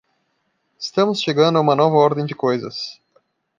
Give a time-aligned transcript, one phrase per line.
[0.79, 2.99] Estamos chegando a uma nova ordem de coisas.